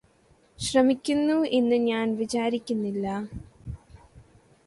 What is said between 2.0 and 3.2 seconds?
വിചാരിക്കുന്നില്ല